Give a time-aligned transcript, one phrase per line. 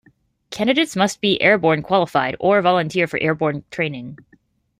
[0.49, 4.17] Candidates must be airborne qualified or volunteer for airborne training.